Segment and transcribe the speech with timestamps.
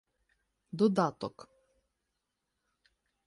[0.77, 1.37] Додаток